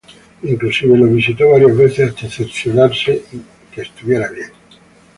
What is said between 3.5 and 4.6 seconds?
que estuviera bien.